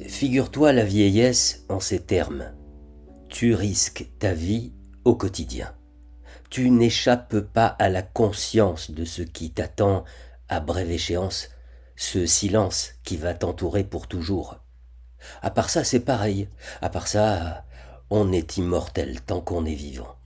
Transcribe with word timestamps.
Figure-toi 0.00 0.72
la 0.72 0.84
vieillesse 0.84 1.64
en 1.68 1.80
ces 1.80 2.00
termes. 2.00 2.52
Tu 3.28 3.54
risques 3.54 4.08
ta 4.18 4.32
vie 4.32 4.72
au 5.04 5.14
quotidien. 5.14 5.74
Tu 6.50 6.70
n'échappes 6.70 7.40
pas 7.40 7.66
à 7.66 7.88
la 7.88 8.02
conscience 8.02 8.90
de 8.90 9.04
ce 9.04 9.22
qui 9.22 9.52
t'attend 9.52 10.04
à 10.48 10.60
brève 10.60 10.90
échéance, 10.90 11.50
ce 11.96 12.26
silence 12.26 12.92
qui 13.04 13.16
va 13.16 13.34
t'entourer 13.34 13.84
pour 13.84 14.06
toujours. 14.08 14.58
À 15.40 15.50
part 15.50 15.70
ça, 15.70 15.84
c'est 15.84 16.00
pareil. 16.00 16.48
À 16.80 16.90
part 16.90 17.06
ça, 17.06 17.64
on 18.10 18.32
est 18.32 18.56
immortel 18.56 19.20
tant 19.22 19.40
qu'on 19.40 19.64
est 19.64 19.74
vivant. 19.74 20.16